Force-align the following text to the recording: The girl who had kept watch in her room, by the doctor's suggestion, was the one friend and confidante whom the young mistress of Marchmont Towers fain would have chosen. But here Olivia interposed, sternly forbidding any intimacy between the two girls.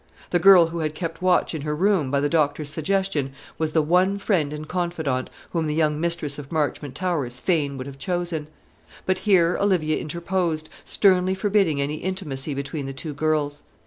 The 0.31 0.39
girl 0.39 0.69
who 0.69 0.79
had 0.79 0.95
kept 0.95 1.21
watch 1.21 1.53
in 1.53 1.61
her 1.61 1.75
room, 1.75 2.09
by 2.09 2.19
the 2.21 2.27
doctor's 2.27 2.71
suggestion, 2.71 3.33
was 3.59 3.73
the 3.73 3.83
one 3.83 4.17
friend 4.17 4.51
and 4.51 4.67
confidante 4.67 5.29
whom 5.51 5.67
the 5.67 5.75
young 5.75 6.01
mistress 6.01 6.39
of 6.39 6.51
Marchmont 6.51 6.95
Towers 6.95 7.37
fain 7.37 7.77
would 7.77 7.85
have 7.85 7.99
chosen. 7.99 8.47
But 9.05 9.19
here 9.29 9.59
Olivia 9.61 9.97
interposed, 9.99 10.69
sternly 10.85 11.35
forbidding 11.35 11.79
any 11.79 11.97
intimacy 11.97 12.55
between 12.55 12.87
the 12.87 12.93
two 12.93 13.13
girls. 13.13 13.61